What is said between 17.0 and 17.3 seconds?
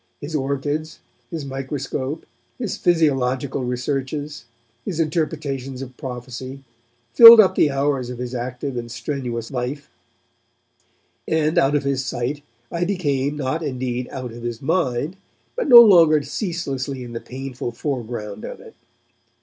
in the